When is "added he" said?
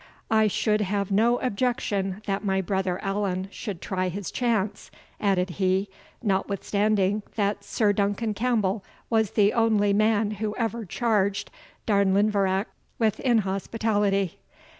5.19-5.89